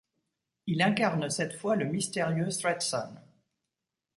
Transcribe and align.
Il 0.65 0.81
incarne 0.81 1.29
cette 1.29 1.53
fois 1.53 1.75
le 1.75 1.85
mystérieux 1.85 2.49
Thredson. 2.49 3.13